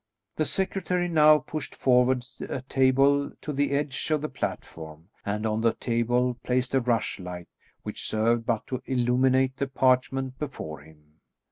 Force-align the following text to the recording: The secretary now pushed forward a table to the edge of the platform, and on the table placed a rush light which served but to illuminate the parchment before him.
The 0.35 0.45
secretary 0.45 1.07
now 1.07 1.37
pushed 1.37 1.75
forward 1.75 2.25
a 2.39 2.63
table 2.63 3.31
to 3.39 3.53
the 3.53 3.69
edge 3.69 4.09
of 4.09 4.21
the 4.23 4.29
platform, 4.29 5.09
and 5.23 5.45
on 5.45 5.61
the 5.61 5.73
table 5.73 6.39
placed 6.41 6.73
a 6.73 6.79
rush 6.81 7.19
light 7.19 7.49
which 7.83 8.09
served 8.09 8.43
but 8.47 8.65
to 8.65 8.81
illuminate 8.87 9.57
the 9.57 9.67
parchment 9.67 10.39
before 10.39 10.79
him. 10.79 11.19